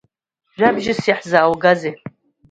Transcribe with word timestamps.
Жәабжьс 0.57 1.01
иаҳзааугазеи? 1.07 1.93